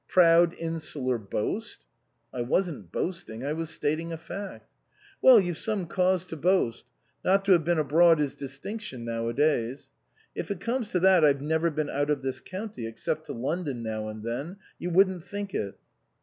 "Proud 0.09 0.55
insular 0.55 1.19
boast!"" 1.19 1.85
I 2.33 2.41
wasn't 2.41 2.91
boasting. 2.91 3.45
I 3.45 3.53
was 3.53 3.69
stating 3.69 4.11
a 4.11 4.17
fact." 4.17 4.73
"Well, 5.21 5.39
you've 5.39 5.59
some 5.59 5.85
cause 5.85 6.25
to 6.25 6.35
boast. 6.35 6.85
Not 7.23 7.45
to 7.45 7.51
have 7.51 7.63
been 7.63 7.77
abroad 7.77 8.19
is 8.19 8.33
distinction 8.33 9.05
nowadays."" 9.05 9.91
If 10.35 10.49
it 10.49 10.59
comes 10.59 10.89
to 10.93 10.99
that 11.01 11.23
I've 11.23 11.43
never 11.43 11.69
been 11.69 11.91
out 11.91 12.09
of 12.09 12.23
this 12.23 12.39
county, 12.39 12.87
except 12.87 13.25
to 13.27 13.33
London 13.33 13.83
now 13.83 14.07
and 14.07 14.23
then. 14.23 14.57
You 14.79 14.89
wouldn't 14.89 15.23
think 15.23 15.53
it." 15.53 15.75